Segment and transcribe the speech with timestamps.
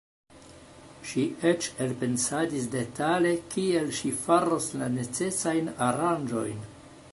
[1.09, 6.69] Ŝi eĉ elpensadis detale kiel ŝi faros la necesajn aranĝojn.